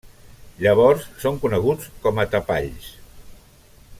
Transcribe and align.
Llavors 0.65 1.03
són 1.25 1.37
coneguts 1.43 1.93
com 2.07 2.23
a 2.23 2.27
tapalls. 2.33 2.91